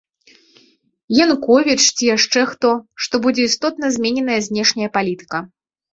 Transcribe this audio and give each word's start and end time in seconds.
Януковіч, 1.17 1.77
ці 1.97 2.09
яшчэ 2.15 2.39
хто, 2.53 2.71
што 3.07 3.23
будзе 3.27 3.41
істотна 3.51 3.85
змененая 3.99 4.39
знешняя 4.51 4.89
палітыка. 4.97 5.37